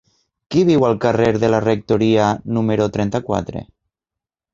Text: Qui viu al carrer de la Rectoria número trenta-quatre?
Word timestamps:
Qui 0.53 0.61
viu 0.69 0.85
al 0.87 0.95
carrer 1.03 1.27
de 1.43 1.49
la 1.55 1.59
Rectoria 1.65 2.31
número 2.57 2.87
trenta-quatre? 2.97 3.63